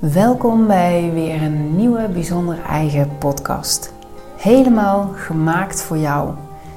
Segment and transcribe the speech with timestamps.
[0.00, 3.92] Welkom bij weer een nieuwe bijzonder eigen podcast.
[4.36, 6.34] Helemaal gemaakt voor jou,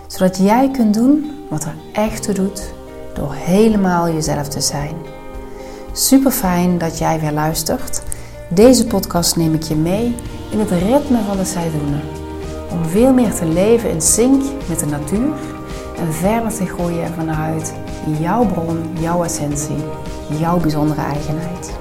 [0.08, 2.74] zodat jij kunt doen wat er echt toe doet
[3.14, 4.96] door helemaal jezelf te zijn.
[5.92, 8.04] Super fijn dat jij weer luistert.
[8.50, 10.16] Deze podcast neem ik je mee
[10.52, 12.02] in het ritme van de seizoenen.
[12.72, 15.34] Om veel meer te leven in sync met de natuur
[15.98, 17.74] en verder te groeien vanuit
[18.20, 19.84] jouw bron, jouw essentie,
[20.40, 21.80] jouw bijzondere eigenheid.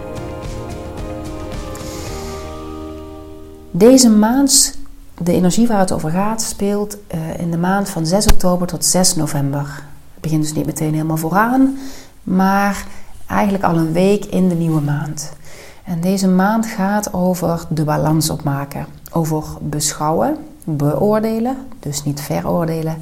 [3.72, 4.78] Deze maand,
[5.18, 8.84] de energie waar het over gaat, speelt uh, in de maand van 6 oktober tot
[8.84, 9.82] 6 november.
[10.12, 11.78] Het begint dus niet meteen helemaal vooraan,
[12.22, 12.86] maar
[13.26, 15.32] eigenlijk al een week in de nieuwe maand.
[15.84, 22.96] En deze maand gaat over de balans opmaken, over beschouwen, beoordelen, dus niet veroordelen,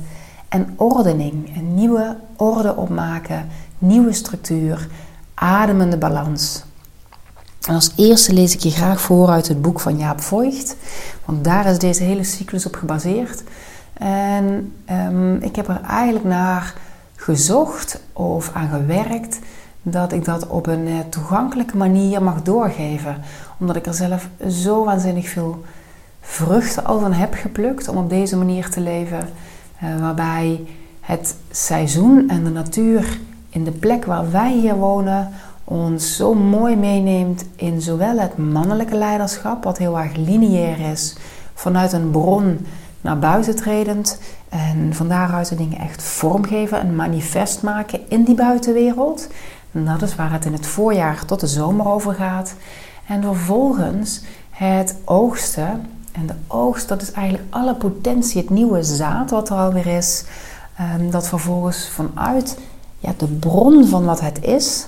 [0.48, 4.88] en ordening, een nieuwe orde opmaken, nieuwe structuur,
[5.34, 6.62] ademende balans.
[7.68, 10.76] Als eerste lees ik je graag voor uit het boek van Jaap Voigt,
[11.24, 13.42] want daar is deze hele cyclus op gebaseerd.
[13.92, 16.74] En um, ik heb er eigenlijk naar
[17.16, 19.38] gezocht of aan gewerkt
[19.82, 23.16] dat ik dat op een uh, toegankelijke manier mag doorgeven.
[23.58, 25.64] Omdat ik er zelf zo waanzinnig veel
[26.20, 29.28] vruchten al van heb geplukt om op deze manier te leven.
[29.84, 30.66] Uh, waarbij
[31.00, 33.18] het seizoen en de natuur
[33.50, 35.30] in de plek waar wij hier wonen
[35.68, 41.16] ons zo mooi meeneemt in zowel het mannelijke leiderschap, wat heel erg lineair is,
[41.54, 42.66] vanuit een bron
[43.00, 48.34] naar buiten tredend en van daaruit de dingen echt vormgeven en manifest maken in die
[48.34, 49.28] buitenwereld.
[49.72, 52.54] En dat is waar het in het voorjaar tot de zomer over gaat.
[53.06, 55.86] En vervolgens het oogsten.
[56.12, 60.24] En de oogst, dat is eigenlijk alle potentie, het nieuwe zaad wat er alweer is.
[60.76, 62.58] Ehm, dat vervolgens vanuit
[62.98, 64.86] ja, de bron van wat het is,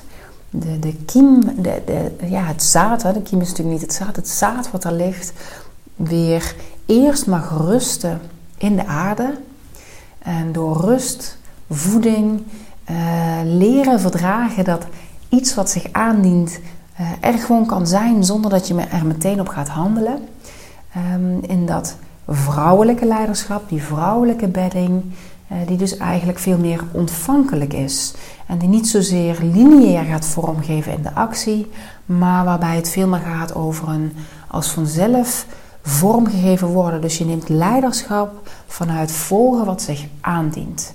[0.50, 4.28] de, de kiem, de, ja, het zaad, de kiem is natuurlijk niet het zaad, het
[4.28, 5.32] zaad wat er ligt,
[5.96, 6.54] weer
[6.86, 8.20] eerst mag rusten
[8.58, 9.38] in de aarde.
[10.18, 11.38] En door rust,
[11.70, 12.42] voeding,
[12.90, 12.96] uh,
[13.44, 14.86] leren verdragen dat
[15.28, 16.60] iets wat zich aandient
[17.00, 20.28] uh, er gewoon kan zijn zonder dat je er meteen op gaat handelen.
[21.14, 21.96] Um, in dat
[22.28, 25.02] vrouwelijke leiderschap, die vrouwelijke bedding,
[25.66, 28.14] die dus eigenlijk veel meer ontvankelijk is.
[28.46, 31.70] En die niet zozeer lineair gaat vormgeven in de actie,
[32.06, 34.12] maar waarbij het veel meer gaat over een
[34.48, 35.46] als vanzelf
[35.82, 37.00] vormgegeven worden.
[37.00, 40.94] Dus je neemt leiderschap vanuit volgen wat zich aandient.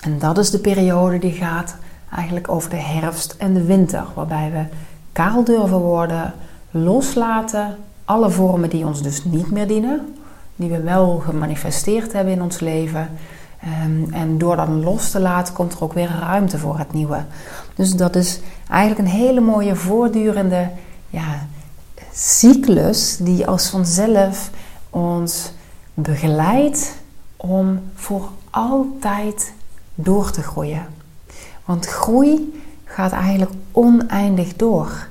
[0.00, 1.76] En dat is de periode die gaat
[2.14, 4.64] eigenlijk over de herfst en de winter, waarbij we
[5.12, 6.34] kaal durven worden,
[6.70, 10.14] loslaten alle vormen die ons dus niet meer dienen,
[10.56, 13.10] die we wel gemanifesteerd hebben in ons leven.
[13.84, 17.24] Um, en door dat los te laten, komt er ook weer ruimte voor het nieuwe.
[17.74, 20.70] Dus dat is eigenlijk een hele mooie voortdurende
[21.10, 21.46] ja,
[22.12, 24.50] cyclus die als vanzelf
[24.90, 25.52] ons
[25.94, 26.94] begeleidt
[27.36, 29.52] om voor altijd
[29.94, 30.86] door te groeien.
[31.64, 35.06] Want groei gaat eigenlijk oneindig door.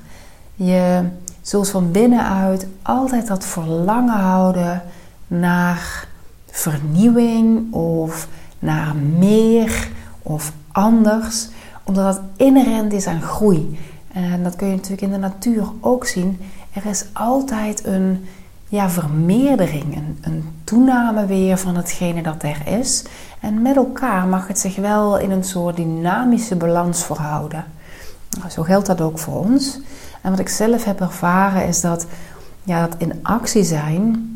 [0.56, 1.04] Je
[1.42, 4.82] zult van binnenuit altijd dat verlangen houden
[5.28, 6.08] naar
[6.46, 8.28] vernieuwing of
[8.60, 9.88] naar meer
[10.22, 11.48] of anders,
[11.84, 13.80] omdat dat inherent is aan groei.
[14.14, 16.40] En dat kun je natuurlijk in de natuur ook zien.
[16.74, 18.26] Er is altijd een
[18.68, 23.04] ja, vermeerdering, een, toename weer van hetgene dat er is.
[23.40, 27.66] En met elkaar mag het zich wel in een soort dynamische balans verhouden.
[28.38, 29.80] Nou, zo geldt dat ook voor ons.
[30.22, 32.06] En wat ik zelf heb ervaren is dat,
[32.64, 34.30] ja, dat in actie zijn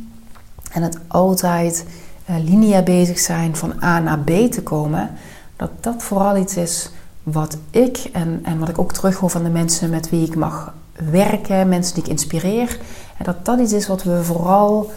[0.72, 1.86] en het altijd
[2.30, 5.10] uh, linea bezig zijn van A naar B te komen,
[5.56, 6.90] dat dat vooral iets is
[7.24, 10.74] wat ik en, en wat ik ook terughoor van de mensen met wie ik mag
[11.12, 12.80] werken, mensen die ik inspireer,
[13.18, 14.92] en dat dat iets is wat we vooral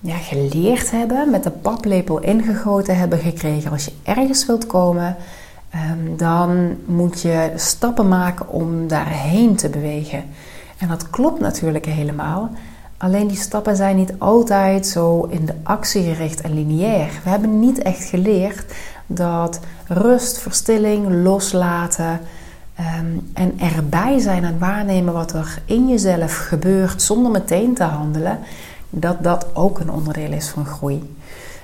[0.00, 3.70] ja, geleerd hebben, met de paplepel ingegoten hebben gekregen.
[3.70, 5.16] Als je ergens wilt komen,
[5.74, 10.24] um, dan moet je stappen maken om daarheen te bewegen.
[10.78, 12.50] En dat klopt natuurlijk helemaal.
[13.02, 17.10] Alleen die stappen zijn niet altijd zo in de actie gericht en lineair.
[17.24, 18.64] We hebben niet echt geleerd
[19.06, 22.20] dat rust, verstilling, loslaten
[23.00, 28.38] um, en erbij zijn en waarnemen wat er in jezelf gebeurt zonder meteen te handelen,
[28.90, 31.16] dat dat ook een onderdeel is van groei.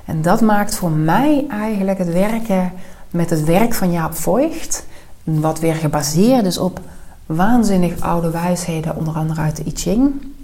[0.05, 2.73] En dat maakt voor mij eigenlijk het werken
[3.11, 4.87] met het werk van Jaap Voigt,
[5.25, 6.81] wat weer gebaseerd is op
[7.26, 10.37] waanzinnig oude wijsheden, onder andere uit de I Ching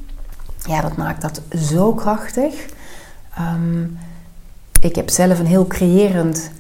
[0.67, 2.67] ja, dat maakt dat zo krachtig.
[3.41, 3.99] Um,
[4.81, 6.51] ik heb zelf een heel creërend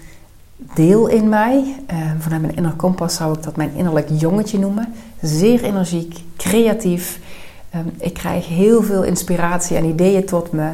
[0.75, 1.85] deel in mij.
[1.93, 4.95] Uh, vanuit mijn inner kompas zou ik dat mijn innerlijk jongetje noemen.
[5.21, 7.21] Zeer energiek, creatief.
[7.75, 10.71] Um, ik krijg heel veel inspiratie en ideeën tot me.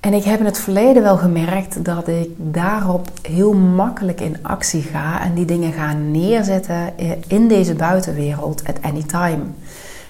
[0.00, 4.82] En ik heb in het verleden wel gemerkt dat ik daarop heel makkelijk in actie
[4.82, 6.92] ga en die dingen ga neerzetten
[7.26, 9.42] in deze buitenwereld at any time.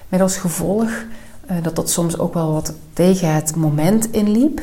[0.09, 0.91] Met als gevolg
[1.51, 4.61] uh, dat dat soms ook wel wat tegen het moment inliep.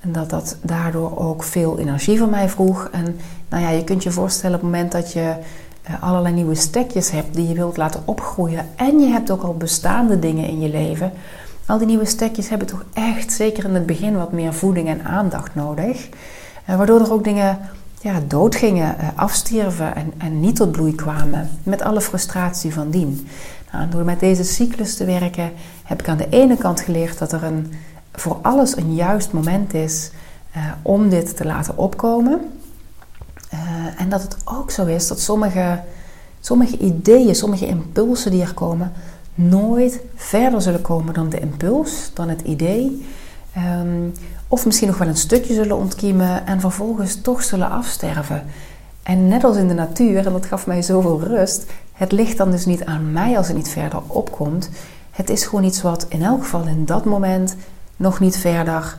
[0.00, 2.88] En dat dat daardoor ook veel energie van mij vroeg.
[2.92, 3.16] En
[3.48, 5.34] nou ja, je kunt je voorstellen op het moment dat je
[5.90, 8.66] uh, allerlei nieuwe stekjes hebt die je wilt laten opgroeien.
[8.76, 11.12] En je hebt ook al bestaande dingen in je leven.
[11.66, 15.04] Al die nieuwe stekjes hebben toch echt, zeker in het begin, wat meer voeding en
[15.04, 16.08] aandacht nodig.
[16.68, 17.58] Uh, waardoor er ook dingen
[18.00, 21.50] ja, doodgingen, afstierven en, en niet tot bloei kwamen.
[21.62, 23.28] Met alle frustratie van dien.
[23.72, 25.52] Nou, door met deze cyclus te werken
[25.84, 27.72] heb ik aan de ene kant geleerd dat er een,
[28.12, 30.10] voor alles een juist moment is
[30.56, 32.40] uh, om dit te laten opkomen.
[33.54, 33.60] Uh,
[34.00, 35.80] en dat het ook zo is dat sommige,
[36.40, 38.92] sommige ideeën, sommige impulsen die er komen,
[39.34, 43.06] nooit verder zullen komen dan de impuls, dan het idee.
[43.56, 44.12] Um,
[44.48, 48.44] of misschien nog wel een stukje zullen ontkiemen en vervolgens toch zullen afsterven.
[49.02, 52.50] En net als in de natuur, en dat gaf mij zoveel rust, het ligt dan
[52.50, 54.70] dus niet aan mij als het niet verder opkomt.
[55.10, 57.56] Het is gewoon iets wat in elk geval in dat moment
[57.96, 58.98] nog niet verder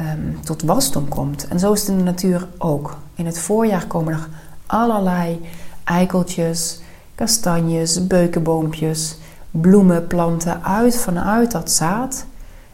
[0.00, 1.48] um, tot wasdom komt.
[1.48, 2.96] En zo is het in de natuur ook.
[3.14, 4.28] In het voorjaar komen er
[4.66, 5.40] allerlei
[5.84, 6.80] eikeltjes,
[7.14, 9.18] kastanjes, beukenboompjes,
[9.50, 12.26] bloemen, planten uit vanuit dat zaad.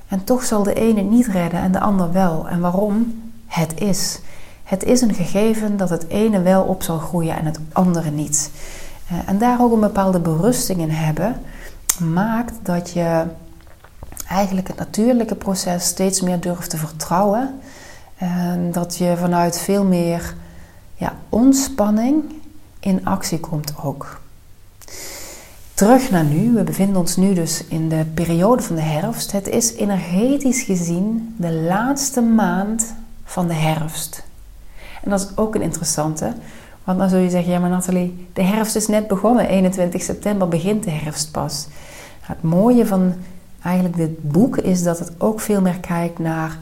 [0.09, 2.49] En toch zal de ene niet redden en de ander wel.
[2.49, 3.23] En waarom?
[3.47, 4.21] Het is.
[4.70, 8.50] Het is een gegeven dat het ene wel op zal groeien en het andere niet.
[9.08, 11.40] Eh, en daar ook een bepaalde berusting in hebben,
[11.99, 13.25] maakt dat je
[14.28, 17.61] eigenlijk het natuurlijke proces steeds meer durft te vertrouwen.
[18.17, 20.34] En dat je vanuit veel meer
[20.94, 22.25] ja, ontspanning
[22.81, 24.20] in actie komt ook.
[25.75, 26.52] Terug naar nu.
[26.52, 29.32] We bevinden ons nu dus in de periode van de herfst.
[29.32, 32.94] Het is energetisch gezien de laatste maand
[33.25, 34.28] van de herfst.
[35.02, 36.32] En dat is ook een interessante.
[36.85, 39.49] Want dan zul je zeggen, ja maar Nathalie, de herfst is net begonnen.
[39.49, 41.67] 21 september begint de herfst pas.
[42.20, 43.14] Het mooie van
[43.62, 46.58] eigenlijk dit boek is dat het ook veel meer kijkt naar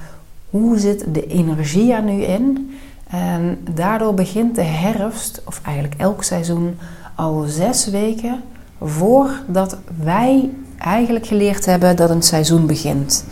[0.50, 2.78] hoe zit de energie er nu in.
[3.08, 6.78] En daardoor begint de herfst, of eigenlijk elk seizoen,
[7.14, 8.42] al zes weken
[8.80, 13.24] voordat wij eigenlijk geleerd hebben dat een seizoen begint.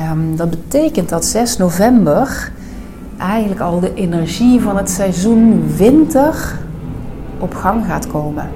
[0.00, 2.52] Um, dat betekent dat 6 november
[3.18, 6.58] eigenlijk al de energie van het seizoen winter
[7.38, 8.48] op gang gaat komen.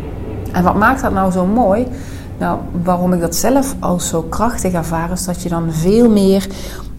[0.52, 1.86] En wat maakt dat nou zo mooi?
[2.38, 6.46] Nou, waarom ik dat zelf als zo krachtig ervaar, is dat je dan veel meer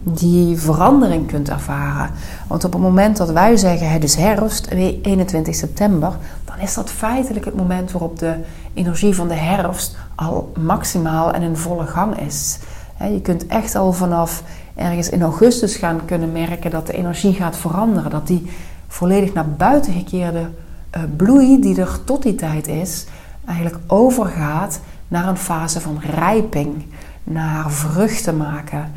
[0.04, 2.10] die verandering kunt ervaren.
[2.48, 6.90] Want op het moment dat wij zeggen het is herfst, 21 september, dan is dat
[6.90, 8.34] feitelijk het moment waarop de
[8.74, 12.60] energie van de herfst al maximaal en in volle gang is.
[13.00, 14.44] Je kunt echt al vanaf
[14.80, 18.12] ergens in augustus gaan kunnen merken dat de energie gaat veranderen.
[18.12, 18.50] Dat die
[18.88, 20.50] volledig naar buiten gekeerde
[20.98, 23.06] uh, bloei die er tot die tijd is,
[23.46, 26.86] eigenlijk overgaat naar een fase van rijping,
[27.24, 28.92] naar vruchten maken.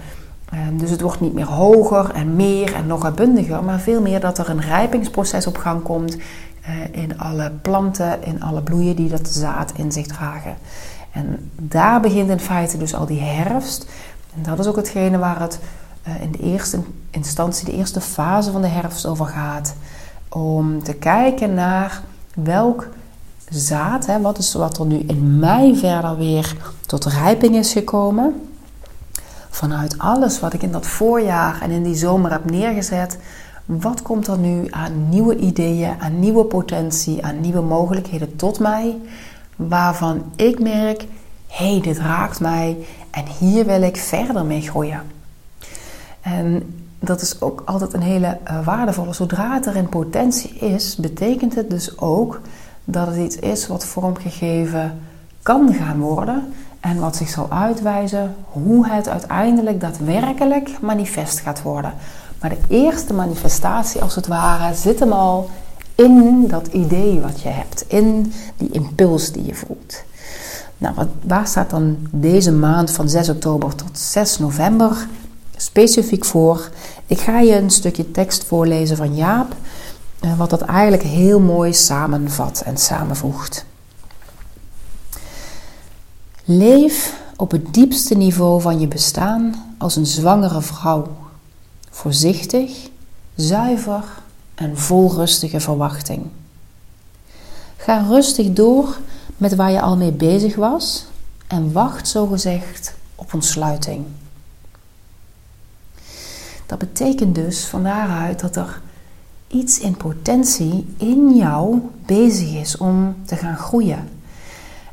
[0.51, 4.21] Ehm, dus het wordt niet meer hoger en meer en nog uitbundiger, maar veel meer
[4.21, 9.09] dat er een rijpingsproces op gang komt eh, in alle planten, in alle bloeien die
[9.09, 10.57] dat zaad in zich dragen.
[11.13, 13.87] En daar begint in feite dus al die herfst.
[14.35, 15.59] En dat is ook hetgene waar het
[16.09, 19.75] uh, in de eerste instantie, de eerste fase van de herfst over gaat.
[20.29, 22.03] Om te kijken naar
[22.35, 22.89] welk
[23.49, 28.49] zaad, hè, wat is wat er nu in mei verder weer tot rijping is gekomen.
[29.51, 33.19] Vanuit alles wat ik in dat voorjaar en in die zomer heb neergezet,
[33.65, 38.99] wat komt er nu aan nieuwe ideeën, aan nieuwe potentie, aan nieuwe mogelijkheden tot mij,
[39.57, 41.07] waarvan ik merk,
[41.47, 42.77] hé, hey, dit raakt mij
[43.13, 45.03] en hier wil ik verder mee groeien.
[46.21, 49.13] En dat is ook altijd een hele uh, waardevolle.
[49.13, 52.41] Zodra het er in potentie is, betekent het dus ook
[52.85, 55.01] dat het iets is wat vormgegeven
[55.43, 61.95] kan gaan worden en wat zich zal uitwijzen hoe het uiteindelijk daadwerkelijk manifest gaat worden.
[62.41, 65.51] Maar de eerste manifestatie, als het ware, zit hem al
[65.95, 70.05] in dat idee wat je hebt, in die impuls die je voelt.
[70.83, 75.07] Nou, wat, waar staat dan deze maand van 6 oktober tot 6 november
[75.57, 76.71] specifiek voor?
[77.07, 79.55] Ik ga je een stukje tekst voorlezen van Jaap,
[80.21, 83.65] eh, wat dat eigenlijk heel mooi samenvat en samenvoegt.
[86.45, 91.07] Leef op het diepste niveau van je bestaan als een zwangere vrouw.
[91.91, 92.89] Voorzichtig,
[93.35, 94.05] zuiver
[94.55, 96.27] en vol rustige verwachting.
[97.77, 98.97] Ga rustig door
[99.43, 101.07] met waar je al mee bezig was
[101.47, 104.05] en wacht zogezegd op ontsluiting.
[106.67, 108.81] Dat betekent dus van daaruit dat er
[109.49, 114.09] iets in potentie in jou bezig is om te gaan groeien.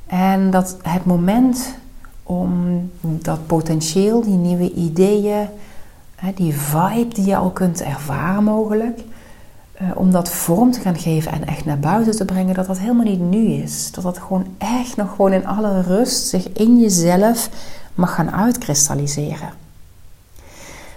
[0.08, 1.76] En dat het moment
[2.24, 5.48] om dat potentieel, die nieuwe ideeën,
[6.36, 9.00] die vibe die je al kunt ervaren mogelijk,
[9.80, 12.78] eh, om dat vorm te gaan geven en echt naar buiten te brengen, dat dat
[12.80, 13.92] helemaal niet nu is.
[13.92, 17.50] Dat dat gewoon echt nog gewoon in alle rust zich in jezelf
[17.94, 19.50] mag gaan uitkristalliseren.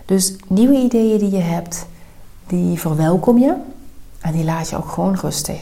[0.05, 1.87] Dus nieuwe ideeën die je hebt,
[2.47, 3.55] die verwelkom je
[4.21, 5.61] en die laat je ook gewoon rustig.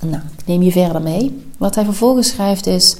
[0.00, 1.46] Nou, ik neem je verder mee.
[1.58, 2.96] Wat hij vervolgens schrijft is: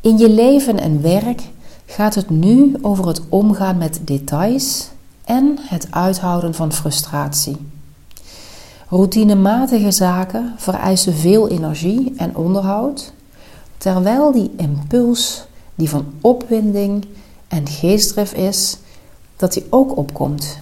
[0.00, 1.42] In je leven en werk
[1.86, 4.90] gaat het nu over het omgaan met details
[5.28, 7.56] en het uithouden van frustratie.
[8.88, 13.12] Routinematige zaken vereisen veel energie en onderhoud,
[13.78, 15.44] terwijl die impuls
[15.74, 17.06] die van opwinding
[17.48, 18.76] en geestdrift is,
[19.36, 20.58] dat die ook opkomt.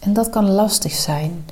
[0.00, 1.44] En dat kan lastig zijn.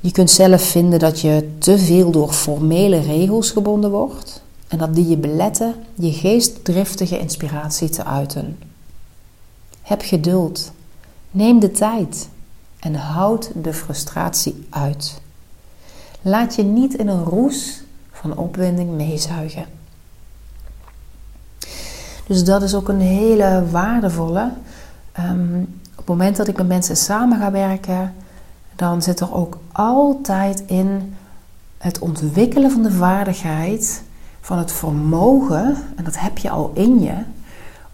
[0.00, 4.94] Je kunt zelf vinden dat je te veel door formele regels gebonden wordt en dat
[4.94, 8.58] die je beletten je geestdriftige inspiratie te uiten.
[9.82, 10.72] Heb geduld,
[11.32, 12.28] neem de tijd
[12.78, 15.20] en houd de frustratie uit.
[16.22, 19.64] Laat je niet in een roes van opwinding meezuigen.
[22.26, 24.52] Dus dat is ook een hele waardevolle.
[25.18, 25.60] Um,
[25.92, 28.14] op het moment dat ik met mensen samen ga werken,
[28.76, 31.16] dan zit er ook altijd in
[31.78, 34.02] het ontwikkelen van de vaardigheid,
[34.40, 37.14] van het vermogen, en dat heb je al in je,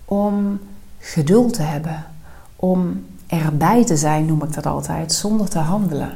[0.04, 0.60] om
[0.98, 2.04] geduld te hebben,
[2.56, 6.12] om erbij te zijn, noem ik dat altijd, zonder te handelen.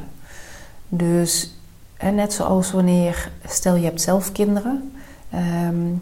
[0.89, 1.53] Dus
[1.97, 4.91] en net zoals wanneer, stel je hebt zelf kinderen,
[5.65, 6.01] um,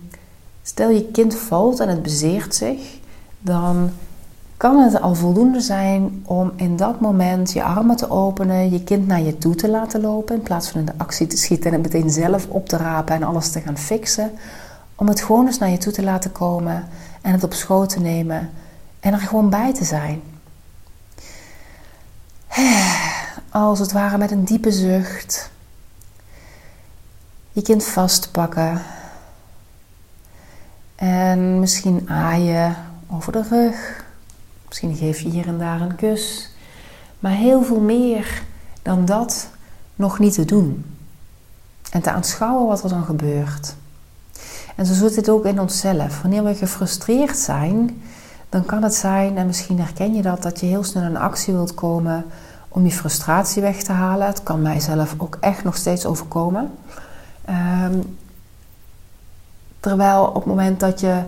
[0.64, 3.00] stel je kind valt en het bezeert zich,
[3.40, 3.90] dan
[4.58, 9.08] kan het al voldoende zijn om in dat moment je armen te openen, je kind
[9.08, 11.82] naar je toe te laten lopen, in plaats van in de actie te schieten en
[11.82, 14.32] het meteen zelf op te rapen en alles te gaan fixen.
[14.96, 16.86] Om het gewoon eens naar je toe te laten komen
[17.22, 18.50] en het op schoot te nemen
[19.00, 20.22] en er gewoon bij te zijn.
[23.50, 25.52] Als het ware met een diepe zucht.
[27.52, 28.82] Je kind vastpakken.
[30.96, 32.76] En misschien aaien
[33.10, 34.04] over de rug.
[34.68, 36.52] Misschien geef je hier en daar een kus.
[37.20, 38.44] Maar heel veel meer
[38.82, 39.50] dan dat
[39.96, 40.86] nog niet te doen.
[41.92, 43.76] En te aanschouwen wat er dan gebeurt.
[44.76, 46.22] En zo zit het ook in onszelf.
[46.22, 48.02] Wanneer we gefrustreerd zijn,
[48.52, 51.54] dan kan het zijn, en misschien herken je dat, dat je heel snel in actie
[51.54, 52.26] wilt komen
[52.68, 54.28] om die frustratie weg te halen.
[54.28, 56.72] Het kan mijzelf ook echt nog steeds overkomen.
[57.46, 58.00] Ehm,
[59.80, 61.22] terwijl op het moment dat je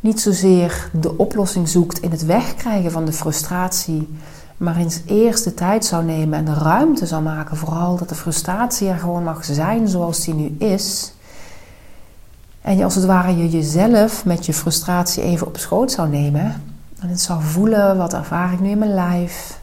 [0.00, 4.18] niet zozeer de oplossing zoekt in het wegkrijgen van de frustratie,
[4.56, 8.14] maar eens eerst de tijd zou nemen en de ruimte zou maken, vooral dat de
[8.14, 11.12] frustratie er gewoon mag zijn zoals die nu is.
[12.66, 16.62] En je als het ware je jezelf met je frustratie even op schoot zou nemen.
[17.00, 19.58] En het zou voelen, wat ervaar ik nu in mijn lijf?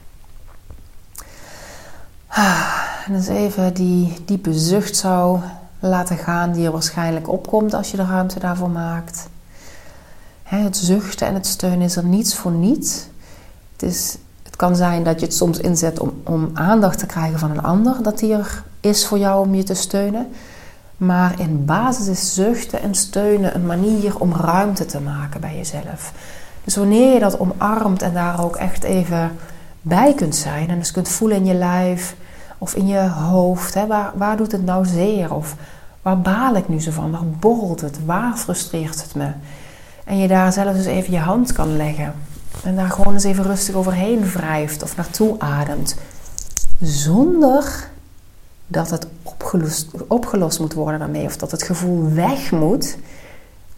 [2.28, 2.74] Ah,
[3.08, 5.40] en eens even die diepe zucht zou
[5.80, 9.28] laten gaan die er waarschijnlijk opkomt als je de ruimte daarvoor maakt.
[10.44, 13.08] Het zuchten en het steunen is er niets voor niets.
[13.72, 17.40] Het, is, het kan zijn dat je het soms inzet om, om aandacht te krijgen
[17.40, 20.32] van een ander, dat die er is voor jou om je te steunen.
[21.06, 26.14] Maar in basis is zuchten en steunen een manier om ruimte te maken bij jezelf.
[26.64, 29.32] Dus wanneer je dat omarmt en daar ook echt even
[29.82, 32.16] bij kunt zijn en dus kunt voelen in je lijf
[32.58, 35.34] of in je hoofd, hè, waar, waar doet het nou zeer?
[35.34, 35.56] Of
[36.02, 37.12] waar baal ik nu zo van?
[37.12, 38.06] Waar borrelt het?
[38.06, 39.32] Waar frustreert het me?
[40.04, 42.14] En je daar zelf dus even je hand kan leggen.
[42.64, 45.96] En daar gewoon eens even rustig overheen wrijft of naartoe ademt.
[46.82, 47.92] Zonder
[48.68, 51.26] dat het opgelost, opgelost moet worden daarmee.
[51.26, 52.98] Of dat het gevoel weg moet.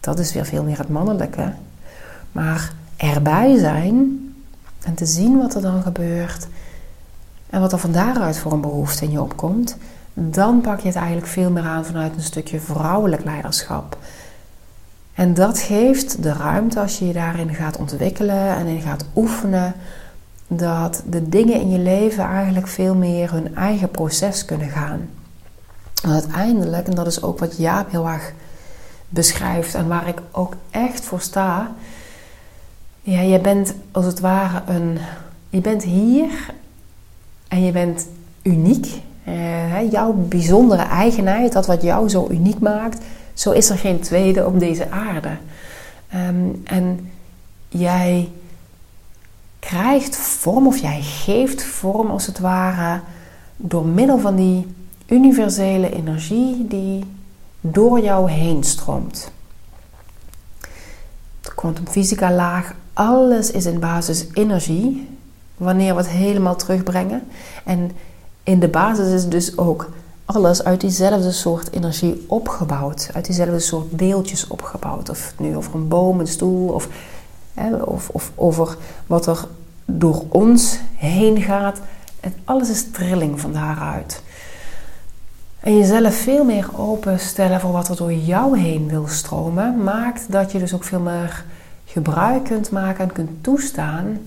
[0.00, 1.52] Dat is weer veel meer het mannelijke.
[2.32, 4.20] Maar erbij zijn
[4.84, 6.46] en te zien wat er dan gebeurt.
[7.50, 9.76] En wat er van daaruit voor een behoefte in je opkomt.
[10.14, 13.98] Dan pak je het eigenlijk veel meer aan vanuit een stukje vrouwelijk leiderschap.
[15.14, 19.74] En dat geeft de ruimte als je je daarin gaat ontwikkelen en in gaat oefenen,
[20.48, 25.08] dat de dingen in je leven eigenlijk veel meer hun eigen proces kunnen gaan.
[26.02, 28.32] Uiteindelijk, en dat is ook wat Jaap heel erg
[29.08, 31.74] beschrijft en waar ik ook echt voor sta.
[33.02, 34.98] Ja, je bent als het ware een.
[35.48, 36.50] Je bent hier
[37.48, 38.06] en je bent
[38.42, 39.02] uniek.
[39.28, 44.46] Uh, jouw bijzondere eigenheid, dat wat jou zo uniek maakt, zo is er geen tweede
[44.46, 45.36] op deze aarde.
[46.08, 47.10] Ehm, en
[47.68, 48.28] jij
[49.66, 53.00] krijgt vorm of jij geeft vorm als het ware
[53.56, 54.66] door middel van die
[55.06, 57.04] universele energie die
[57.60, 59.30] door jou heen stroomt.
[61.40, 65.08] De kwantumfysica laag, alles is in basis energie
[65.56, 67.22] wanneer we het helemaal terugbrengen.
[67.64, 67.90] En
[68.42, 69.90] in de basis is dus ook
[70.24, 73.10] alles uit diezelfde soort energie opgebouwd.
[73.12, 75.08] Uit diezelfde soort deeltjes opgebouwd.
[75.08, 76.88] Of het nu over een boom, een stoel of,
[77.84, 79.46] of, of over wat er
[79.84, 81.80] door ons heen gaat.
[82.20, 84.22] En alles is trilling van daaruit.
[85.60, 90.52] En jezelf veel meer openstellen voor wat er door jou heen wil stromen, maakt dat
[90.52, 91.44] je dus ook veel meer
[91.84, 94.18] gebruik kunt maken en kunt toestaan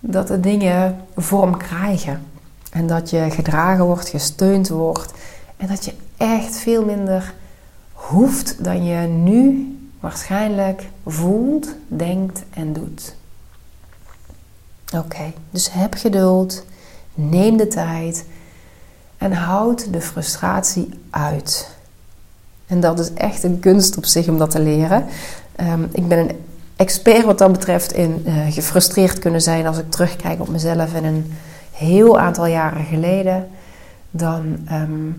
[0.00, 2.22] dat de dingen vorm krijgen.
[2.70, 5.12] En dat je gedragen wordt, gesteund wordt.
[5.56, 7.34] En dat je echt veel minder
[7.92, 9.75] hoeft dan je nu
[10.06, 13.14] waarschijnlijk voelt, denkt en doet.
[14.94, 16.64] Oké, dus heb geduld,
[17.14, 18.24] neem de tijd
[19.18, 21.70] en houd de frustratie uit.
[22.66, 25.04] En dat is echt een kunst op zich om dat te leren.
[25.56, 26.44] Ehm, ik ben een
[26.76, 31.04] expert wat dat betreft in uh, gefrustreerd kunnen zijn als ik terugkijk op mezelf en
[31.04, 31.32] een
[31.72, 33.48] heel aantal jaren geleden.
[34.10, 35.10] Dan ehm,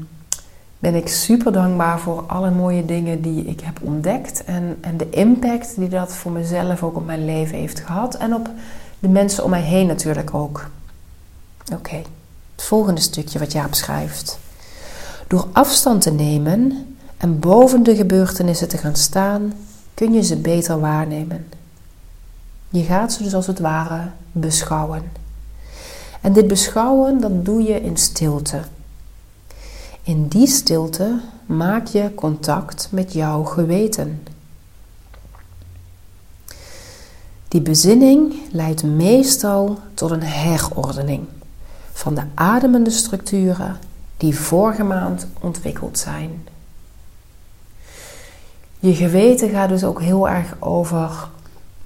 [0.79, 4.43] ben ik super dankbaar voor alle mooie dingen die ik heb ontdekt.
[4.43, 8.15] En, en de impact die dat voor mezelf ook op mijn leven heeft gehad.
[8.15, 8.49] En op
[8.99, 10.69] de mensen om mij heen natuurlijk ook.
[11.73, 11.95] Oké,
[12.55, 14.39] het volgende stukje wat Jaap schrijft.
[15.27, 19.53] Door afstand te nemen en boven de gebeurtenissen te gaan staan,
[19.93, 21.47] kun je ze beter waarnemen.
[22.69, 25.11] Je gaat ze dus als het ware beschouwen.
[26.21, 28.59] En dit beschouwen, dat doe je in stilte.
[30.07, 34.23] In die stilte maak je contact met jouw geweten.
[37.47, 41.25] Die bezinning leidt meestal tot een herordening
[41.91, 43.77] van de ademende structuren
[44.17, 46.47] die vorige maand ontwikkeld zijn.
[48.79, 51.29] Je geweten gaat dus ook heel erg over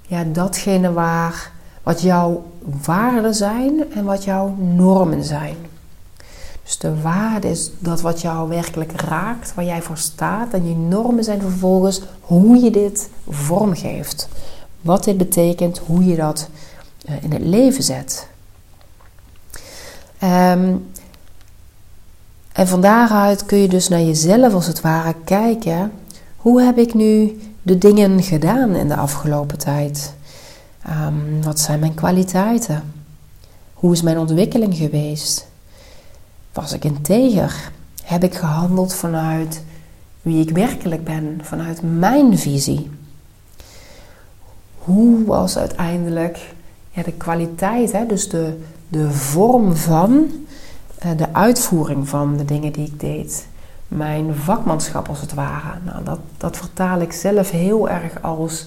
[0.08, 1.52] ja, datgene waar
[1.84, 2.52] wat jouw
[2.86, 5.71] waarden zijn en wat jouw normen zijn.
[6.72, 10.54] Dus de waarde is dat wat jou werkelijk raakt, waar jij voor staat.
[10.54, 14.28] En je normen zijn vervolgens hoe je dit vormgeeft.
[14.82, 16.50] Wat dit betekent, hoe je dat
[17.06, 18.28] eh, in het leven zet.
[20.20, 20.76] Ehm,
[22.52, 25.92] en van daaruit kun je dus naar jezelf als het ware kijken.
[26.38, 30.14] Hoe heb ik nu de dingen gedaan in de afgelopen tijd?
[30.90, 32.94] Um, wat zijn mijn kwaliteiten?
[33.74, 35.50] Hoe is mijn ontwikkeling geweest?
[36.54, 37.72] Was ik integer?
[38.04, 39.64] Heb ik gehandeld vanuit
[40.22, 42.90] wie ik werkelijk ben, vanuit mijn visie?
[44.78, 46.54] Hoe was uiteindelijk
[46.90, 50.28] ja, de kwaliteit, hè, dus de, de vorm van
[51.06, 53.48] uh, de uitvoering van de dingen die ik deed?
[53.88, 55.78] Mijn vakmanschap als het ware.
[55.86, 58.66] Nou, dat, dat vertaal ik zelf heel erg als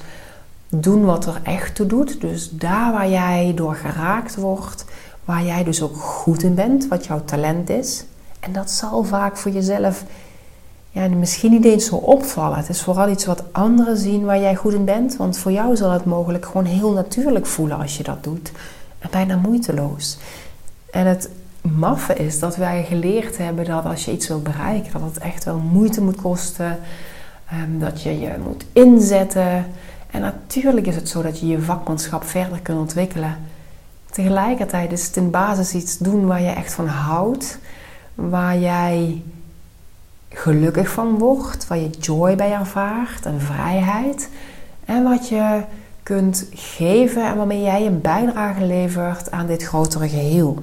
[0.68, 2.20] doen wat er echt toe doet.
[2.20, 4.84] Dus daar waar jij door geraakt wordt,
[5.24, 8.04] waar jij dus ook goed in bent, wat jouw talent is.
[8.40, 10.04] En dat zal vaak voor jezelf
[10.94, 12.56] ja, misschien niet eens zo opvallen.
[12.56, 15.16] Het is vooral iets wat anderen zien waar jij goed in bent.
[15.16, 18.52] Want voor jou zal het mogelijk gewoon heel natuurlijk voelen als je dat doet.
[18.98, 20.18] En bijna moeiteloos.
[20.90, 21.28] En het
[21.60, 25.44] maffe is dat wij geleerd hebben dat als je iets wilt bereiken, dat het echt
[25.44, 26.78] wel moeite moet kosten.
[27.50, 29.66] Ehm, dat je je moet inzetten.
[30.10, 33.36] En natuurlijk is het zo dat je je vakmanschap verder kunt ontwikkelen.
[34.14, 37.58] Tegelijkertijd is het in basis iets doen waar je echt van houdt,
[38.14, 39.22] waar jij
[40.28, 44.28] gelukkig van wordt, waar je joy bij ervaart en vrijheid.
[44.84, 45.62] En wat je
[46.02, 50.62] kunt geven en waarmee jij een bijdrage levert aan dit grotere geheel.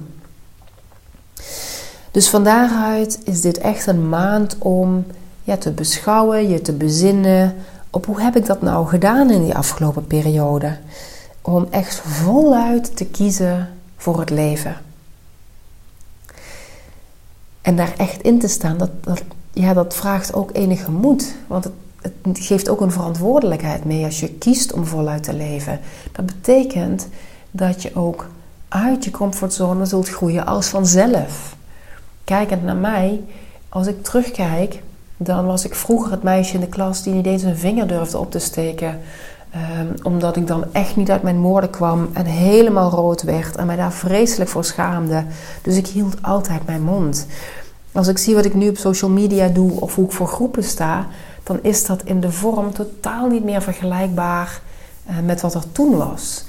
[2.12, 5.06] Dus van daaruit is dit echt een maand om
[5.44, 7.56] ja, te beschouwen, je te bezinnen,
[7.90, 10.78] op hoe heb ik dat nou gedaan in die afgelopen periode.
[11.42, 14.76] Om echt voluit te kiezen voor het leven.
[17.62, 19.24] En daar echt in te staan, dat, dat,
[19.54, 21.36] ja, dat vraagt ook enige moed.
[21.48, 25.80] Want het, het geeft ook een verantwoordelijkheid mee als je kiest om voluit te leven.
[26.12, 27.08] Dat betekent
[27.52, 28.30] dat je ook
[28.68, 31.56] uit je comfortzone zult groeien als vanzelf.
[32.24, 33.24] Kijkend naar mij,
[33.70, 34.82] als ik terugkijk
[35.24, 38.18] dan was ik vroeger het meisje in de klas die niet eens een vinger durfde
[38.18, 39.00] op te steken
[39.52, 43.66] Ehm, omdat ik dan echt niet uit mijn woorden kwam en helemaal rood werd en
[43.66, 45.26] mij daar vreselijk voor schaamde.
[45.62, 47.26] Dus ik hield altijd mijn mond.
[47.92, 50.64] Als ik zie wat ik nu op social media doe of hoe ik voor groepen
[50.64, 51.08] sta,
[51.44, 54.62] dan is dat in de vorm totaal niet meer vergelijkbaar
[55.10, 56.46] uh, met wat er toen was.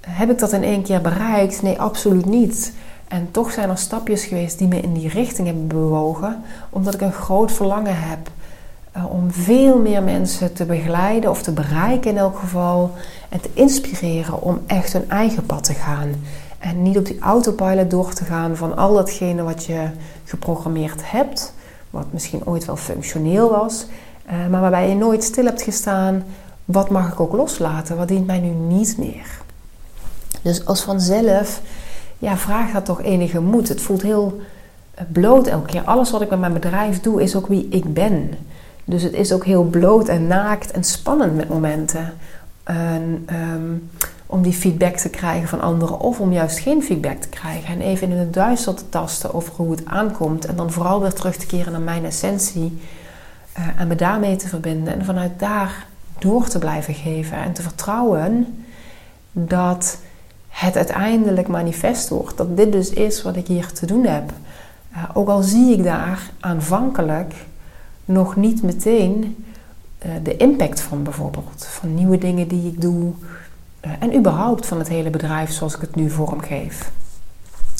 [0.00, 1.62] Heb ik dat in één keer bereikt?
[1.62, 2.72] Nee, absoluut niet.
[3.08, 7.00] En toch zijn er stapjes geweest die me in die richting hebben bewogen, omdat ik
[7.00, 8.30] een groot verlangen heb
[9.10, 12.90] om veel meer mensen te begeleiden of te bereiken in elk geval.
[13.28, 16.14] En te inspireren om echt hun eigen pad te gaan.
[16.58, 19.88] En niet op die autopilot door te gaan van al datgene wat je
[20.24, 21.54] geprogrammeerd hebt.
[21.90, 23.86] Wat misschien ooit wel functioneel was.
[24.26, 26.24] Uh, maar waarbij je nooit stil hebt gestaan.
[26.64, 27.96] Wat mag ik ook loslaten?
[27.96, 29.40] Wat dient mij nu niet meer?
[30.42, 31.60] Dus als vanzelf,
[32.18, 33.68] ja, vraag dat toch enige moed.
[33.68, 34.40] Het voelt heel
[34.94, 35.82] eh, bloot elke keer.
[35.82, 38.30] Alles wat ik met mijn bedrijf doe, is ook wie ik ben.
[38.84, 42.14] Dus het is ook heel bloot en naakt en spannend met momenten.
[42.64, 43.74] En, ehm,
[44.26, 47.74] om die feedback te krijgen van anderen of om juist geen feedback te krijgen.
[47.74, 50.46] En even in het duister te tasten over hoe het aankomt.
[50.46, 52.80] En dan vooral weer terug te keren naar mijn essentie.
[53.58, 54.94] Uh, en me daarmee te verbinden.
[54.94, 55.86] En vanuit daar
[56.18, 57.36] door te blijven geven.
[57.36, 58.64] En te vertrouwen
[59.32, 59.98] dat
[60.48, 62.36] het uiteindelijk manifest wordt.
[62.36, 64.32] Dat dit dus is wat ik hier te doen heb.
[64.92, 67.34] Uh, ook al zie ik daar aanvankelijk
[68.04, 69.44] nog niet meteen
[70.06, 71.66] uh, de impact van bijvoorbeeld.
[71.66, 73.12] Van nieuwe dingen die ik doe.
[73.84, 76.90] Uh, en überhaupt van het hele bedrijf zoals ik het nu vormgeef.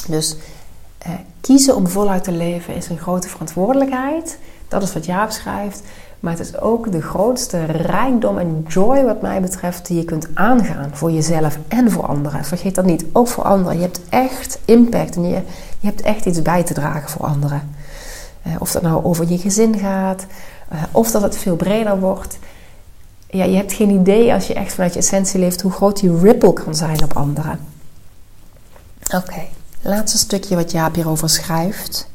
[0.09, 0.37] Dus
[1.07, 4.39] uh, kiezen om voluit te leven is een grote verantwoordelijkheid.
[4.69, 5.83] Dat is wat Jaap schrijft.
[6.23, 10.29] Maar het is ook de grootste rijkdom en joy wat mij betreft die je kunt
[10.35, 12.45] aangaan voor jezelf en voor anderen.
[12.45, 13.77] Vergeet dat niet, ook voor anderen.
[13.77, 15.41] Je hebt echt impact en je
[15.81, 17.75] hebt echt iets bij te dragen voor anderen.
[18.47, 20.27] Uh, of dat nou over je gezin gaat,
[20.73, 22.39] uh, of dat het veel breder wordt.
[23.31, 26.19] Ja, je hebt geen idee als je echt vanuit je essentie leeft hoe groot die
[26.19, 27.61] ripple kan zijn op anderen.
[29.15, 29.43] Oké,
[29.83, 32.11] laatste stukje wat Jaap hierover schrijft.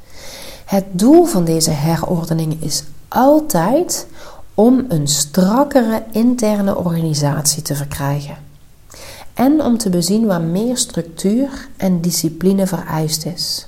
[0.66, 4.08] Het doel van deze herordening is altijd
[4.54, 8.38] om een strakkere interne organisatie te verkrijgen.
[9.34, 13.68] En om te bezien waar meer structuur en discipline vereist is.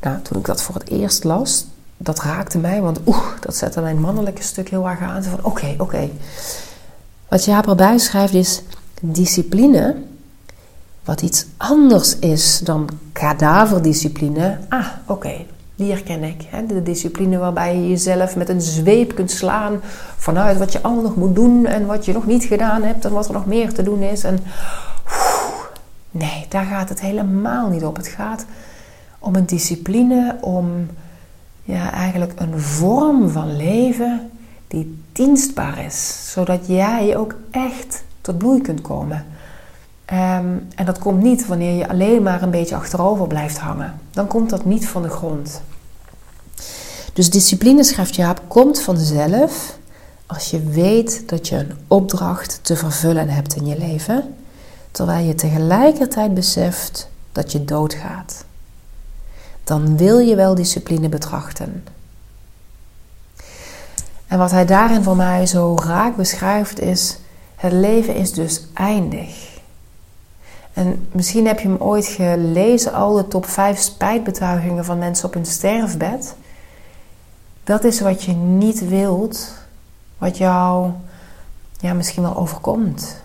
[0.00, 3.80] Nou, toen ik dat voor het eerst las, dat raakte mij, want oeh, dat zette
[3.80, 5.22] mijn mannelijke stuk heel erg aan.
[5.22, 6.08] Van oké, oké.
[7.28, 8.62] Wat Jaap erbij schrijft is
[9.00, 9.96] discipline,
[11.04, 14.58] wat iets anders is dan kadaverdiscipline.
[14.68, 16.46] Ah, oké, okay, die herken ik.
[16.48, 16.66] Hè?
[16.66, 19.80] De discipline waarbij je jezelf met een zweep kunt slaan
[20.16, 23.12] vanuit wat je al nog moet doen en wat je nog niet gedaan hebt en
[23.12, 24.24] wat er nog meer te doen is.
[24.24, 24.38] En
[26.10, 27.96] nee, daar gaat het helemaal niet op.
[27.96, 28.44] Het gaat
[29.18, 30.86] om een discipline, om
[31.62, 34.30] ja, eigenlijk een vorm van leven
[34.68, 39.26] die dienstbaar is, zodat jij ook echt tot bloei kunt komen.
[40.12, 44.00] Um, en dat komt niet wanneer je alleen maar een beetje achterover blijft hangen.
[44.10, 45.62] Dan komt dat niet van de grond.
[47.12, 49.78] Dus discipline, schrijft Jaap, komt vanzelf
[50.26, 54.34] als je weet dat je een opdracht te vervullen hebt in je leven,
[54.90, 58.44] terwijl je tegelijkertijd beseft dat je doodgaat
[59.68, 61.84] dan wil je wel discipline betrachten.
[64.26, 67.18] En wat hij daarin voor mij zo raak beschrijft is:
[67.56, 69.56] het leven is dus eindig.
[70.72, 75.34] En misschien heb je hem ooit gelezen, al de top 5 spijtbetuigingen van mensen op
[75.34, 76.34] hun sterfbed.
[77.64, 79.54] Dat is wat je niet wilt,
[80.18, 80.90] wat jou
[81.80, 83.22] ja, misschien wel overkomt.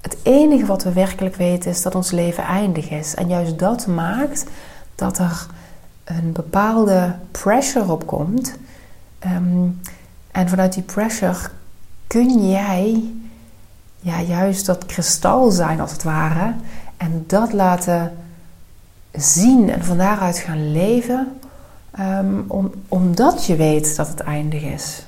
[0.00, 3.14] Het enige wat we werkelijk weten is dat ons leven eindig is.
[3.14, 4.44] En juist dat maakt
[5.02, 5.46] dat er
[6.04, 8.54] een bepaalde pressure op komt.
[9.18, 9.66] Ehm,
[10.30, 11.38] en vanuit die pressure
[12.06, 13.12] kun jij
[14.00, 16.54] ja, juist dat kristal zijn als het ware.
[16.96, 18.12] En dat laten
[19.12, 21.40] zien en van daaruit gaan leven.
[21.90, 25.06] Ehm, om, omdat je weet dat het eindig is.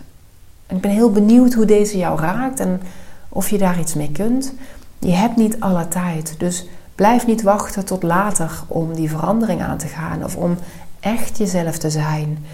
[0.67, 2.81] En ik ben heel benieuwd hoe deze jou raakt en
[3.29, 4.53] of je daar iets mee kunt.
[4.99, 6.35] Je hebt niet alle tijd.
[6.39, 10.59] Dus Blijf niet wachten tot later om die verandering aan te gaan of om
[11.01, 12.45] echt jezelf te zijn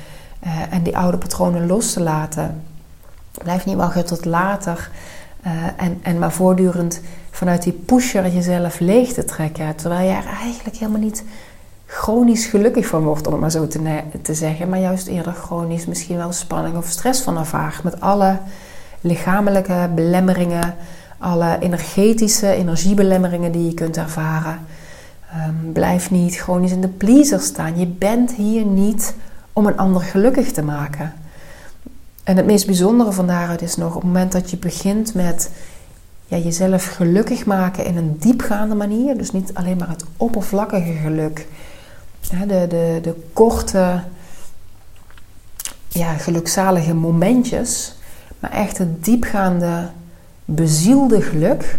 [0.44, 2.62] uh, en die oude patronen los te laten.
[3.42, 4.90] Blijf niet wachten tot later
[5.46, 7.00] uh, en, en maar voortdurend
[7.30, 11.24] vanuit die pusher jezelf leeg te trekken, terwijl je er eigenlijk helemaal niet
[11.86, 15.86] chronisch gelukkig van wordt, om het maar zo te, te zeggen, maar juist eerder chronisch
[15.86, 18.38] misschien wel spanning of stress van ervaart met alle
[19.00, 20.74] lichamelijke belemmeringen
[21.20, 24.58] alle energetische energiebelemmeringen die je kunt ervaren.
[25.36, 27.78] Um, blijf niet chronisch in de pleaser staan.
[27.78, 29.14] Je bent hier niet
[29.52, 31.12] om een ander gelukkig te maken.
[32.24, 35.50] En het meest bijzondere van daaruit is nog op het moment dat je begint met
[36.26, 39.18] ja, jezelf gelukkig maken in een diepgaande manier.
[39.18, 41.46] Dus niet alleen maar het oppervlakkige geluk.
[42.46, 44.02] de, de, de korte,
[45.88, 47.94] ja, gelukzalige momentjes.
[48.38, 49.88] Maar echt het diepgaande,
[50.54, 51.78] bezielde geluk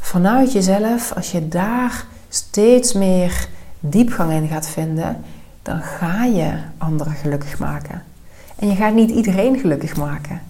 [0.00, 1.12] vanuit jezelf.
[1.12, 3.48] Als je daar steeds meer
[3.80, 5.24] diepgang in gaat vinden,
[5.62, 8.02] dan ga je anderen gelukkig maken.
[8.58, 10.40] En je gaat niet iedereen gelukkig maken.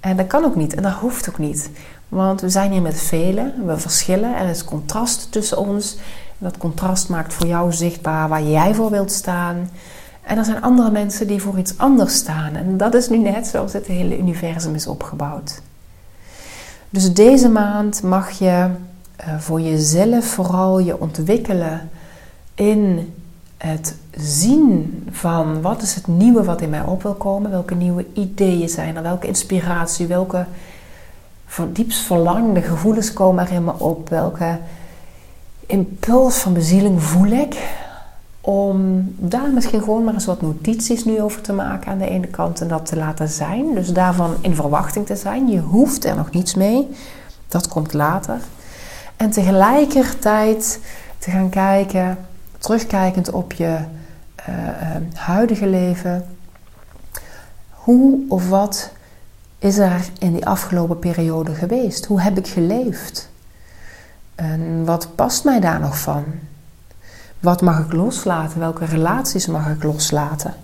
[0.00, 1.70] En dat kan ook niet en dat hoeft ook niet.
[2.08, 5.96] Want we zijn hier met velen, we verschillen, er is contrast tussen ons.
[6.38, 9.70] Dat contrast maakt voor jou zichtbaar waar jij voor wilt staan.
[10.22, 12.54] En er zijn andere mensen die voor iets anders staan.
[12.54, 15.60] En dat is nu net zoals het hele universum is opgebouwd.
[16.90, 18.66] Dus deze maand mag je
[19.20, 21.90] uh, voor jezelf vooral je ontwikkelen
[22.54, 23.12] in
[23.56, 28.06] het zien van wat is het nieuwe wat in mij op wil komen, welke nieuwe
[28.12, 30.46] ideeën zijn er, welke inspiratie, welke
[31.72, 34.58] diepst verlangde gevoelens komen er in me op, welke
[35.66, 37.56] impuls van bezieling voel ik,
[38.48, 42.26] om daar misschien gewoon maar eens wat notities nu over te maken aan de ene
[42.26, 43.74] kant en dat te laten zijn.
[43.74, 45.48] Dus daarvan in verwachting te zijn.
[45.48, 46.88] Je hoeft er nog niets mee.
[47.48, 48.40] Dat komt later.
[49.16, 50.80] En tegelijkertijd
[51.18, 52.18] te gaan kijken,
[52.58, 53.78] terugkijkend op je
[54.48, 54.54] uh,
[55.14, 56.26] huidige leven.
[57.70, 58.90] Hoe of wat
[59.58, 62.04] is er in die afgelopen periode geweest?
[62.04, 63.28] Hoe heb ik geleefd?
[64.34, 66.24] En wat past mij daar nog van?
[67.40, 68.60] Wat mag ik loslaten?
[68.60, 70.54] Welke relaties mag ik loslaten?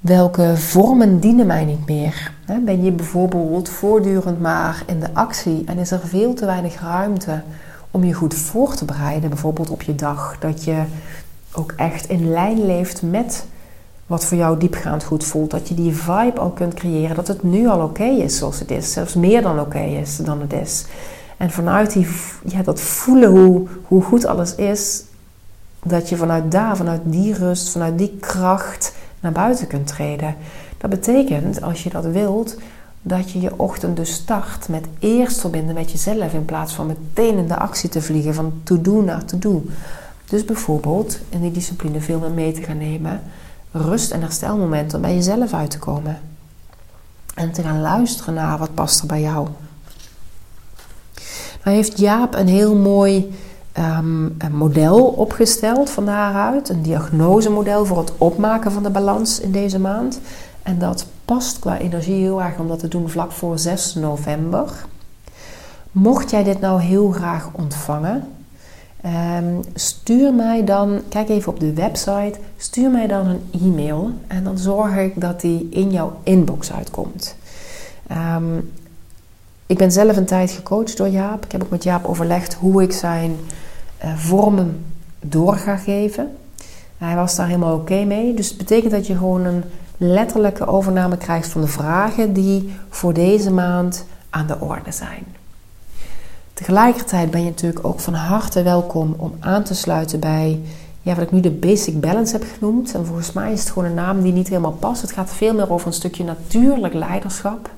[0.00, 2.32] Welke vormen dienen mij niet meer?
[2.60, 7.42] Ben je bijvoorbeeld voortdurend maar in de actie en is er veel te weinig ruimte
[7.90, 10.36] om je goed voor te bereiden, bijvoorbeeld op je dag?
[10.38, 10.82] Dat je
[11.52, 13.44] ook echt in lijn leeft met
[14.06, 15.50] wat voor jou diepgaand goed voelt.
[15.50, 18.70] Dat je die vibe al kunt creëren, dat het nu al oké is zoals het
[18.70, 20.84] is, zelfs meer dan oké is dan het is.
[21.36, 22.08] En vanuit die,
[22.44, 25.04] ja, dat voelen hoe, hoe goed alles is,
[25.82, 30.36] dat je vanuit daar, vanuit die rust, vanuit die kracht naar buiten kunt treden.
[30.78, 32.56] Dat betekent, als je dat wilt,
[33.02, 37.38] dat je je ochtend dus start met eerst verbinden met jezelf in plaats van meteen
[37.38, 39.64] in de actie te vliegen van to-do naar to-do.
[40.28, 43.20] Dus bijvoorbeeld in die discipline veel meer mee te gaan nemen,
[43.70, 46.18] rust- en herstelmomenten om bij jezelf uit te komen.
[47.34, 49.48] En te gaan luisteren naar wat past er bij jou.
[51.64, 53.34] Nou heeft Jaap een heel mooi
[53.78, 56.68] um, een model opgesteld van daaruit.
[56.68, 60.20] Een diagnosemodel voor het opmaken van de balans in deze maand.
[60.62, 64.86] En dat past qua energie heel erg om dat te doen vlak voor 6 november.
[65.92, 68.28] Mocht jij dit nou heel graag ontvangen,
[69.04, 74.44] um, stuur mij dan, kijk even op de website, stuur mij dan een e-mail en
[74.44, 77.36] dan zorg ik dat die in jouw inbox uitkomt.
[78.36, 78.72] Um,
[79.66, 81.44] ik ben zelf een tijd gecoacht door Jaap.
[81.44, 83.36] Ik heb ook met Jaap overlegd hoe ik zijn
[84.04, 84.84] uh, vormen
[85.20, 86.36] door ga geven.
[86.98, 88.34] Hij was daar helemaal oké mee.
[88.34, 89.64] Dus het betekent dat je gewoon een
[89.96, 95.24] letterlijke overname krijgt van de vragen die voor deze maand aan de orde zijn.
[96.54, 100.60] Tegelijkertijd ben je natuurlijk ook van harte welkom om aan te sluiten bij
[101.02, 102.94] ja, wat ik nu de Basic Balance heb genoemd.
[102.94, 105.02] En volgens mij is het gewoon een naam die niet helemaal past.
[105.02, 107.70] Het gaat veel meer over een stukje natuurlijk leiderschap.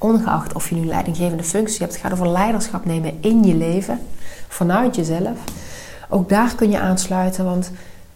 [0.00, 3.98] Ongeacht of je nu leidinggevende functie hebt, het gaat over leiderschap nemen in je leven,
[4.48, 5.38] vanuit jezelf.
[6.08, 7.70] Ook daar kun je aansluiten, want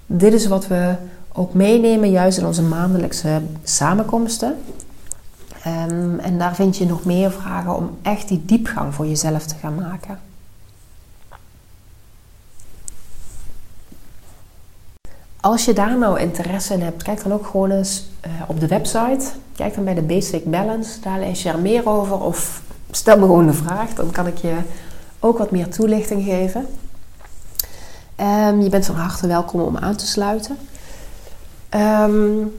[0.06, 0.94] dit is wat we
[1.32, 4.56] ook meenemen, juist in onze maandelijkse samenkomsten.
[5.66, 9.54] Um, en daar vind je nog meer vragen om echt die diepgang voor jezelf te
[9.54, 10.18] gaan maken.
[15.40, 18.66] Als je daar nou interesse in hebt, kijk dan ook gewoon eens uh, op de
[18.66, 19.24] website.
[19.56, 21.00] Kijk dan bij de Basic Balance.
[21.00, 22.20] Daar lees je er meer over.
[22.20, 23.94] Of stel me gewoon een vraag.
[23.94, 24.54] Dan kan ik je
[25.20, 26.66] ook wat meer toelichting geven.
[28.20, 30.56] Um, je bent van harte welkom om aan te sluiten.
[31.70, 32.52] Um,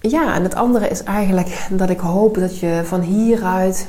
[0.00, 3.86] ja, en het andere is eigenlijk dat ik hoop dat je van hieruit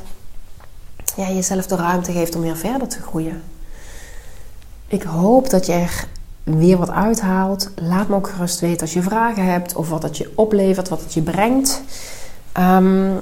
[1.15, 3.41] ja, jezelf de ruimte geeft om weer verder te groeien.
[4.87, 6.07] Ik hoop dat je er
[6.43, 7.69] weer wat uithaalt.
[7.75, 11.01] Laat me ook gerust weten als je vragen hebt of wat het je oplevert, wat
[11.01, 11.81] het je brengt.
[12.59, 13.19] Um,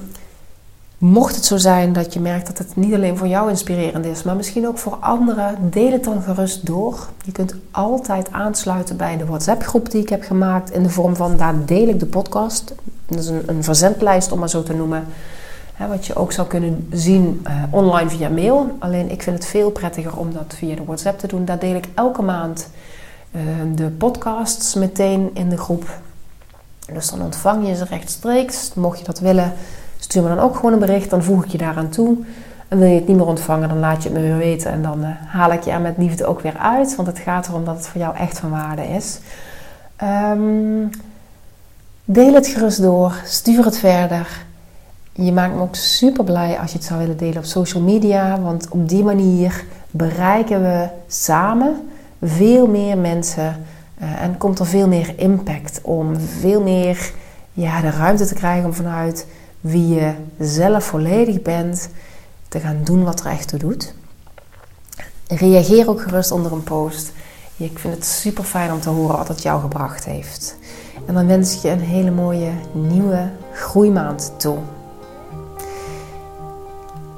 [0.99, 4.23] mocht het zo zijn dat je merkt dat het niet alleen voor jou inspirerend is,
[4.23, 7.07] maar misschien ook voor anderen, deel het dan gerust door.
[7.25, 11.37] Je kunt altijd aansluiten bij de WhatsApp-groep die ik heb gemaakt in de vorm van
[11.37, 12.73] daar deel ik de podcast.
[13.05, 15.05] Dat is een, een verzendlijst om maar zo te noemen.
[15.89, 18.75] wat je ook zou kunnen zien uh, online via mail.
[18.79, 21.45] Alleen ik vind het veel prettiger om dat via de WhatsApp te doen.
[21.45, 22.69] Daar deel ik elke maand
[23.31, 23.41] uh,
[23.75, 25.99] de podcasts meteen in de groep.
[26.93, 28.71] Dus dan ontvang je ze rechtstreeks.
[28.73, 29.53] Mocht je dat willen,
[29.99, 31.09] stuur me dan ook gewoon een bericht.
[31.09, 32.17] Dan voeg ik je daaraan toe.
[32.67, 34.71] En wil je het niet meer ontvangen, dan laat je het me weer weten.
[34.71, 36.95] En dan uh, haal ik je er met liefde ook weer uit.
[36.95, 39.19] Want het gaat erom dat het voor jou echt van waarde is.
[40.03, 40.89] Um,
[42.05, 43.13] deel het gerust door.
[43.25, 44.45] Stuur het verder.
[45.13, 48.39] Je maakt me ook super blij als je het zou willen delen op social media.
[48.39, 51.89] Want op die manier bereiken we samen
[52.21, 53.65] veel meer mensen.
[54.01, 56.19] Uh, en komt er veel meer impact om.
[56.19, 57.11] Veel meer
[57.53, 59.27] ja, de ruimte te krijgen om vanuit
[59.61, 61.89] wie je zelf volledig bent
[62.47, 63.93] te gaan doen wat er echt toe doet.
[65.27, 67.11] Reageer ook gerust onder een post.
[67.57, 70.55] Ik vind het super fijn om te horen wat het jou gebracht heeft.
[71.05, 74.57] En dan wens ik je een hele mooie nieuwe groeimaand toe.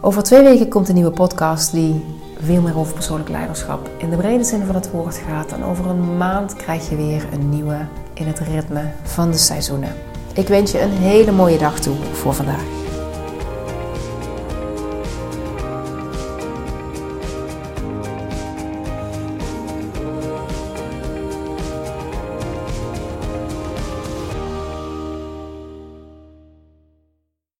[0.02, 2.06] Over twee weken komt een nieuwe podcast die
[2.44, 5.52] veel meer over persoonlijk leiderschap in de brede zin van het woord gaat.
[5.52, 7.78] En over een maand krijg je weer een nieuwe
[8.14, 9.96] in het ritme van de seizoenen.
[10.34, 12.64] Ik wens je een hele mooie dag toe voor vandaag.